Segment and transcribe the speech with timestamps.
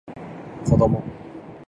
[0.65, 0.99] 子供